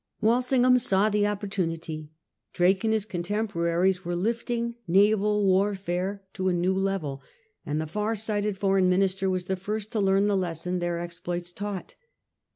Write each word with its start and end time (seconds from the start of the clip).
Walsingham 0.19 0.79
saw 0.79 1.09
the 1.09 1.27
opportunity. 1.27 2.09
]Orafca...and 2.55 2.91
his 2.91 3.05
contemporaries 3.05 4.03
were 4.03 4.15
lifting 4.15 4.73
naval 4.87 5.45
warfare 5.45 6.23
to 6.33 6.49
a 6.49 6.53
newleveir 6.53 7.19
and 7.67 7.79
the 7.79 7.85
far 7.85 8.15
sighted 8.15 8.55
F 8.55 8.61
oreign 8.61 8.87
Minister 8.89 9.29
was 9.29 9.45
the 9.45 9.55
first 9.55 9.91
to 9.91 9.99
learn 9.99 10.25
the 10.25 10.35
lesson 10.35 10.79
their 10.79 10.97
exploits 10.97 11.51
taught. 11.51 11.93